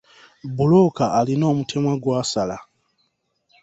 Bbulooka 0.49 1.03
alina 1.19 1.45
omutemwa 1.51 1.93
gw'asala. 2.03 2.57